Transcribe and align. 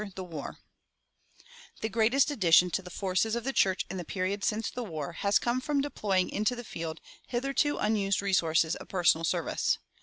The 0.01 0.55
greatest 1.91 2.31
addition 2.31 2.71
to 2.71 2.81
the 2.81 2.89
forces 2.89 3.35
of 3.35 3.43
the 3.43 3.53
church 3.53 3.85
in 3.87 3.97
the 3.97 4.03
period 4.03 4.43
since 4.43 4.71
the 4.71 4.81
war 4.83 5.11
has 5.11 5.37
come 5.37 5.61
from 5.61 5.79
deploying 5.81 6.31
into 6.31 6.55
the 6.55 6.63
field 6.63 6.99
hitherto 7.27 7.77
unused 7.77 8.19
resources 8.19 8.75
of 8.75 8.87
personal 8.89 9.23
service. 9.25 9.77